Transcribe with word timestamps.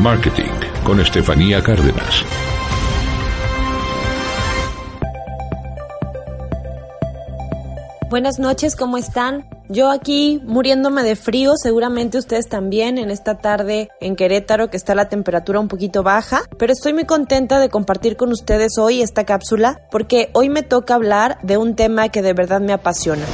Marketing 0.00 0.52
con 0.84 1.00
Estefanía 1.00 1.60
Cárdenas. 1.60 2.24
Buenas 8.08 8.38
noches, 8.38 8.76
¿cómo 8.76 8.96
están? 8.96 9.44
Yo 9.68 9.90
aquí 9.90 10.40
muriéndome 10.44 11.02
de 11.02 11.16
frío, 11.16 11.54
seguramente 11.60 12.16
ustedes 12.16 12.48
también 12.48 12.96
en 12.96 13.10
esta 13.10 13.38
tarde 13.38 13.88
en 14.00 14.14
Querétaro 14.14 14.70
que 14.70 14.76
está 14.76 14.94
la 14.94 15.08
temperatura 15.08 15.58
un 15.58 15.66
poquito 15.66 16.04
baja, 16.04 16.42
pero 16.58 16.72
estoy 16.72 16.92
muy 16.92 17.04
contenta 17.04 17.58
de 17.58 17.68
compartir 17.68 18.16
con 18.16 18.30
ustedes 18.30 18.78
hoy 18.78 19.02
esta 19.02 19.24
cápsula 19.24 19.80
porque 19.90 20.30
hoy 20.32 20.48
me 20.48 20.62
toca 20.62 20.94
hablar 20.94 21.38
de 21.42 21.56
un 21.56 21.74
tema 21.74 22.08
que 22.08 22.22
de 22.22 22.34
verdad 22.34 22.60
me 22.60 22.72
apasiona. 22.72 23.24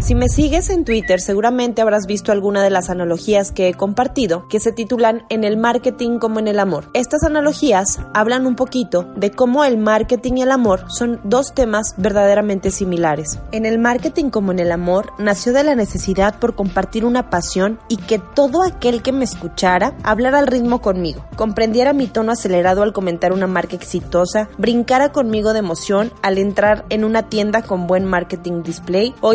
Si 0.00 0.14
me 0.14 0.28
sigues 0.28 0.70
en 0.70 0.84
Twitter, 0.84 1.20
seguramente 1.20 1.80
habrás 1.80 2.06
visto 2.06 2.32
alguna 2.32 2.62
de 2.62 2.68
las 2.68 2.90
analogías 2.90 3.52
que 3.52 3.68
he 3.68 3.74
compartido 3.74 4.46
que 4.48 4.58
se 4.58 4.72
titulan 4.72 5.24
En 5.28 5.44
el 5.44 5.56
marketing 5.56 6.18
como 6.18 6.40
en 6.40 6.48
el 6.48 6.58
amor. 6.58 6.90
Estas 6.94 7.22
analogías 7.22 8.00
hablan 8.12 8.46
un 8.46 8.56
poquito 8.56 9.04
de 9.16 9.30
cómo 9.30 9.64
el 9.64 9.78
marketing 9.78 10.34
y 10.38 10.42
el 10.42 10.50
amor 10.50 10.84
son 10.88 11.20
dos 11.22 11.54
temas 11.54 11.94
verdaderamente 11.96 12.70
similares. 12.70 13.38
En 13.52 13.66
el 13.66 13.78
marketing 13.78 14.30
como 14.30 14.50
en 14.52 14.58
el 14.58 14.72
amor 14.72 15.12
nació 15.18 15.52
de 15.52 15.64
la 15.64 15.76
necesidad 15.76 16.38
por 16.40 16.54
compartir 16.54 17.04
una 17.04 17.30
pasión 17.30 17.78
y 17.88 17.96
que 17.96 18.18
todo 18.18 18.62
aquel 18.62 19.00
que 19.00 19.12
me 19.12 19.24
escuchara 19.24 19.96
hablara 20.02 20.40
al 20.40 20.48
ritmo 20.48 20.82
conmigo, 20.82 21.24
comprendiera 21.36 21.92
mi 21.92 22.08
tono 22.08 22.32
acelerado 22.32 22.82
al 22.82 22.92
comentar 22.92 23.32
una 23.32 23.46
marca 23.46 23.76
exitosa, 23.76 24.48
brincara 24.58 25.12
conmigo 25.12 25.52
de 25.52 25.60
emoción 25.60 26.12
al 26.20 26.38
entrar 26.38 26.84
en 26.90 27.04
una 27.04 27.28
tienda 27.28 27.62
con 27.62 27.86
buen 27.86 28.04
marketing 28.04 28.62
display 28.62 29.14
o 29.20 29.34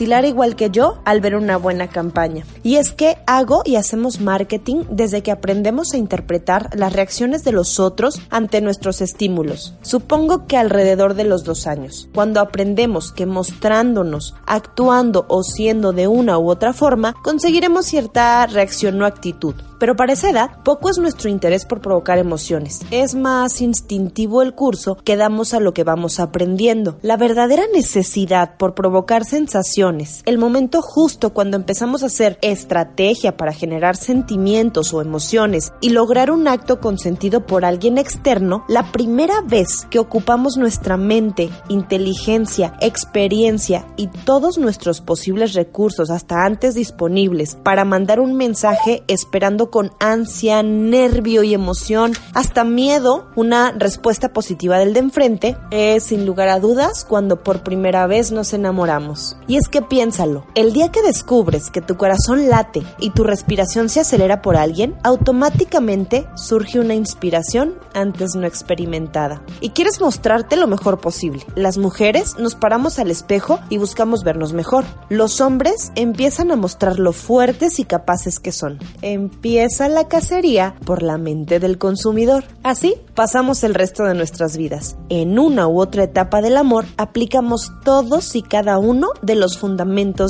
hiperventilar 0.00 0.24
igual 0.24 0.56
que 0.56 0.70
yo 0.70 1.00
al 1.04 1.20
ver 1.20 1.36
una 1.36 1.56
buena 1.56 1.88
campaña. 1.88 2.44
Y 2.62 2.76
es 2.76 2.92
que 2.92 3.18
hago 3.26 3.62
y 3.64 3.76
hacemos 3.76 4.20
marketing 4.20 4.84
desde 4.90 5.22
que 5.22 5.30
aprendemos 5.30 5.92
a 5.92 5.98
interpretar 5.98 6.70
las 6.74 6.92
reacciones 6.92 7.44
de 7.44 7.52
los 7.52 7.78
otros 7.78 8.20
ante 8.30 8.60
nuestros 8.60 9.00
estímulos. 9.00 9.74
Supongo 9.82 10.46
que 10.46 10.56
alrededor 10.56 11.14
de 11.14 11.24
los 11.24 11.44
dos 11.44 11.66
años, 11.66 12.08
cuando 12.14 12.40
aprendemos 12.40 13.12
que 13.12 13.26
mostrándonos, 13.26 14.34
actuando 14.46 15.26
o 15.28 15.42
siendo 15.42 15.92
de 15.92 16.08
una 16.08 16.38
u 16.38 16.50
otra 16.50 16.72
forma, 16.72 17.14
conseguiremos 17.22 17.86
cierta 17.86 18.46
reacción 18.46 19.00
o 19.02 19.06
actitud. 19.06 19.54
Pero 19.80 19.96
para 19.96 20.12
esa 20.12 20.28
edad, 20.28 20.50
poco 20.62 20.90
es 20.90 20.98
nuestro 20.98 21.30
interés 21.30 21.64
por 21.64 21.80
provocar 21.80 22.18
emociones. 22.18 22.80
Es 22.90 23.14
más 23.14 23.62
instintivo 23.62 24.42
el 24.42 24.54
curso 24.54 24.98
que 25.02 25.16
damos 25.16 25.54
a 25.54 25.60
lo 25.60 25.72
que 25.72 25.84
vamos 25.84 26.20
aprendiendo. 26.20 26.98
La 27.00 27.16
verdadera 27.16 27.62
necesidad 27.72 28.58
por 28.58 28.74
provocar 28.74 29.24
sensaciones, 29.24 29.89
el 30.24 30.38
momento 30.38 30.82
justo 30.82 31.32
cuando 31.32 31.56
empezamos 31.56 32.02
a 32.02 32.06
hacer 32.06 32.38
estrategia 32.42 33.36
para 33.36 33.52
generar 33.52 33.96
sentimientos 33.96 34.94
o 34.94 35.00
emociones 35.00 35.72
y 35.80 35.90
lograr 35.90 36.30
un 36.30 36.46
acto 36.46 36.80
consentido 36.80 37.44
por 37.44 37.64
alguien 37.64 37.98
externo, 37.98 38.64
la 38.68 38.92
primera 38.92 39.40
vez 39.40 39.86
que 39.90 39.98
ocupamos 39.98 40.56
nuestra 40.56 40.96
mente, 40.96 41.50
inteligencia, 41.68 42.74
experiencia 42.80 43.84
y 43.96 44.06
todos 44.06 44.58
nuestros 44.58 45.00
posibles 45.00 45.54
recursos 45.54 46.10
hasta 46.10 46.44
antes 46.44 46.74
disponibles 46.74 47.56
para 47.56 47.84
mandar 47.84 48.20
un 48.20 48.36
mensaje 48.36 49.02
esperando 49.08 49.70
con 49.70 49.90
ansia, 49.98 50.62
nervio 50.62 51.42
y 51.42 51.52
emoción, 51.52 52.12
hasta 52.32 52.62
miedo, 52.62 53.26
una 53.34 53.72
respuesta 53.72 54.32
positiva 54.32 54.78
del 54.78 54.94
de 54.94 55.00
enfrente, 55.00 55.56
es 55.72 56.04
sin 56.04 56.26
lugar 56.26 56.48
a 56.48 56.60
dudas 56.60 57.04
cuando 57.04 57.42
por 57.42 57.64
primera 57.64 58.06
vez 58.06 58.30
nos 58.30 58.52
enamoramos. 58.52 59.36
Y 59.48 59.56
es 59.56 59.68
que 59.68 59.79
piénsalo, 59.88 60.46
el 60.54 60.72
día 60.72 60.90
que 60.90 61.02
descubres 61.02 61.70
que 61.70 61.80
tu 61.80 61.96
corazón 61.96 62.48
late 62.48 62.82
y 62.98 63.10
tu 63.10 63.24
respiración 63.24 63.88
se 63.88 64.00
acelera 64.00 64.42
por 64.42 64.56
alguien, 64.56 64.96
automáticamente 65.02 66.26
surge 66.34 66.80
una 66.80 66.94
inspiración 66.94 67.74
antes 67.94 68.34
no 68.34 68.46
experimentada. 68.46 69.42
Y 69.60 69.70
quieres 69.70 70.00
mostrarte 70.00 70.56
lo 70.56 70.66
mejor 70.66 71.00
posible. 71.00 71.44
Las 71.54 71.78
mujeres 71.78 72.36
nos 72.38 72.54
paramos 72.54 72.98
al 72.98 73.10
espejo 73.10 73.60
y 73.68 73.78
buscamos 73.78 74.24
vernos 74.24 74.52
mejor. 74.52 74.84
Los 75.08 75.40
hombres 75.40 75.92
empiezan 75.94 76.50
a 76.50 76.56
mostrar 76.56 76.98
lo 76.98 77.12
fuertes 77.12 77.78
y 77.78 77.84
capaces 77.84 78.38
que 78.38 78.52
son. 78.52 78.78
Empieza 79.02 79.88
la 79.88 80.08
cacería 80.08 80.74
por 80.84 81.02
la 81.02 81.18
mente 81.18 81.60
del 81.60 81.78
consumidor. 81.78 82.44
Así 82.62 82.94
pasamos 83.14 83.64
el 83.64 83.74
resto 83.74 84.04
de 84.04 84.14
nuestras 84.14 84.56
vidas. 84.56 84.96
En 85.08 85.38
una 85.38 85.68
u 85.68 85.80
otra 85.80 86.04
etapa 86.04 86.40
del 86.40 86.56
amor 86.56 86.84
aplicamos 86.96 87.72
todos 87.84 88.36
y 88.36 88.42
cada 88.42 88.78
uno 88.78 89.08
de 89.22 89.34
los 89.34 89.58
fundamentos 89.58 89.69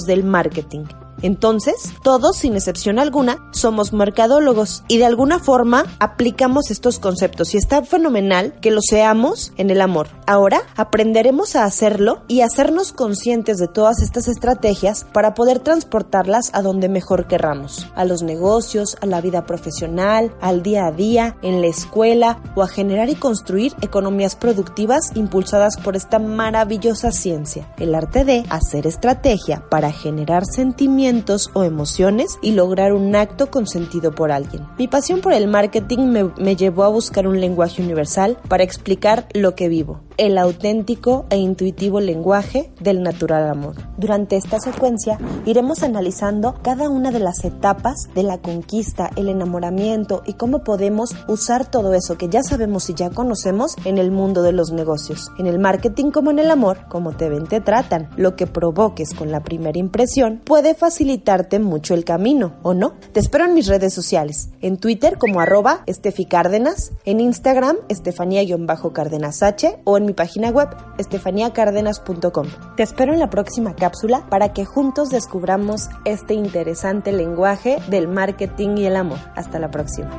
del 0.07 0.25
marketing. 0.25 0.85
Entonces, 1.23 1.93
todos, 2.03 2.37
sin 2.37 2.55
excepción 2.55 2.99
alguna, 2.99 3.39
somos 3.53 3.93
mercadólogos 3.93 4.85
y 4.89 4.99
de 4.99 5.05
alguna 5.05 5.39
forma 5.39 5.85
aplicamos 5.99 6.71
estos 6.71 6.99
conceptos 6.99 7.55
y 7.55 7.59
está 7.59 7.83
fenomenal 7.83 8.55
que 8.61 8.71
lo 8.71 8.81
seamos 8.81 9.53
en 9.57 9.71
el 9.71 9.81
amor. 9.81 10.09
Ahora 10.27 10.63
aprenderemos 10.77 11.57
a 11.57 11.65
hacerlo 11.65 12.23
y 12.29 12.41
hacernos 12.41 12.93
conscientes 12.93 13.59
de 13.59 13.69
todas 13.69 14.01
estas 14.01 14.29
estrategias 14.29 15.05
para 15.13 15.35
poder 15.35 15.59
transportarlas 15.59 16.51
a 16.53 16.63
donde 16.63 16.89
mejor 16.89 17.27
querramos, 17.27 17.89
a 17.95 18.05
los 18.05 18.23
negocios, 18.23 18.97
a 19.01 19.07
la 19.07 19.21
vida 19.21 19.45
profesional, 19.45 20.33
al 20.41 20.63
día 20.63 20.87
a 20.87 20.93
día, 20.93 21.37
en 21.43 21.61
la 21.61 21.67
escuela 21.67 22.41
o 22.55 22.63
a 22.63 22.69
generar 22.69 23.11
y 23.11 23.15
construir 23.15 23.75
economías 23.83 24.37
productivas 24.37 25.11
impulsadas 25.15 25.77
por 25.77 25.97
esta 25.97 26.19
maravillosa 26.19 27.13
ciencia, 27.13 27.73
el 27.79 27.95
arte 27.95 28.25
de 28.25 28.45
hacer 28.49 28.87
estrategia 28.87 29.65
para 29.69 29.93
generar 29.93 30.45
sentimientos 30.47 31.10
o 31.55 31.65
emociones 31.65 32.39
y 32.41 32.53
lograr 32.53 32.93
un 32.93 33.15
acto 33.17 33.51
consentido 33.51 34.13
por 34.13 34.31
alguien. 34.31 34.67
Mi 34.79 34.87
pasión 34.87 35.21
por 35.21 35.33
el 35.33 35.49
marketing 35.49 35.99
me, 35.99 36.25
me 36.39 36.57
llevó 36.57 36.85
a 36.85 36.89
buscar 36.89 37.27
un 37.27 37.41
lenguaje 37.41 37.83
universal 37.83 38.39
para 38.49 38.63
explicar 38.63 39.27
lo 39.35 39.55
que 39.55 39.69
vivo 39.69 40.01
el 40.21 40.37
auténtico 40.37 41.25
e 41.31 41.39
intuitivo 41.39 41.99
lenguaje 41.99 42.71
del 42.79 43.03
natural 43.03 43.49
amor. 43.49 43.77
Durante 43.97 44.37
esta 44.37 44.61
secuencia 44.61 45.19
iremos 45.47 45.83
analizando 45.83 46.57
cada 46.63 46.91
una 46.91 47.11
de 47.11 47.21
las 47.21 47.43
etapas 47.43 48.11
de 48.15 48.23
la 48.23 48.37
conquista, 48.37 49.11
el 49.17 49.31
enamoramiento 49.31 50.23
y 50.27 50.35
cómo 50.35 50.63
podemos 50.63 51.17
usar 51.27 51.71
todo 51.71 51.95
eso 51.95 52.19
que 52.19 52.29
ya 52.29 52.43
sabemos 52.43 52.91
y 52.91 52.95
ya 52.95 53.09
conocemos 53.09 53.77
en 53.87 53.97
el 53.97 54.11
mundo 54.11 54.43
de 54.43 54.53
los 54.53 54.73
negocios. 54.73 55.31
En 55.39 55.47
el 55.47 55.59
marketing 55.59 56.11
como 56.11 56.31
en 56.31 56.39
el 56.39 56.51
amor, 56.51 56.81
como 56.91 57.13
te 57.13 57.31
ven 57.31 57.47
te 57.47 57.63
tratan, 57.63 58.11
lo 58.19 58.37
que 58.37 58.47
provoques 58.47 59.15
con 59.15 59.31
la 59.31 59.43
primera 59.43 59.79
impresión 59.79 60.43
puede 60.45 60.75
facilitarte 60.75 61.61
mucho 61.61 61.95
el 61.95 62.05
camino, 62.05 62.57
¿o 62.63 62.75
no? 62.75 62.93
Te 63.13 63.21
espero 63.21 63.47
en 63.47 63.55
mis 63.55 63.69
redes 63.69 63.95
sociales, 63.95 64.51
en 64.61 64.77
Twitter 64.77 65.17
como 65.17 65.41
arroba 65.41 65.83
Estefi 65.87 66.27
Cárdenas, 66.27 66.93
en 67.07 67.21
Instagram 67.21 67.77
Estefanía-Cárdenas 67.89 69.43
H 69.43 69.81
o 69.85 69.97
en 69.97 70.10
mi 70.11 70.15
página 70.15 70.51
web 70.51 70.69
estefaniacardenas.com. 70.99 72.47
Te 72.77 72.83
espero 72.83 73.13
en 73.13 73.21
la 73.21 73.31
próxima 73.31 73.77
cápsula 73.77 74.27
para 74.29 74.53
que 74.53 74.65
juntos 74.65 75.09
descubramos 75.09 75.89
este 76.05 76.35
interesante 76.35 77.13
lenguaje 77.13 77.79
del 77.89 78.09
marketing 78.09 78.79
y 78.79 78.87
el 78.87 78.97
amor. 78.97 79.19
Hasta 79.37 79.61
la 79.61 79.71
próxima. 79.71 80.11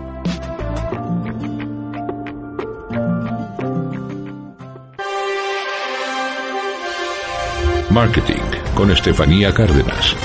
Marketing 7.90 8.42
con 8.74 8.92
Estefanía 8.92 9.54
Cárdenas. 9.54 10.16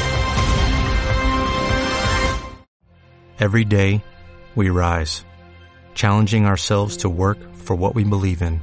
Every 3.40 3.64
day, 3.64 4.02
we 4.54 4.70
rise, 4.70 5.24
challenging 5.94 6.46
ourselves 6.46 6.98
to 6.98 7.08
work 7.08 7.38
for 7.56 7.74
what 7.74 7.96
we 7.96 8.04
believe 8.04 8.40
in. 8.40 8.62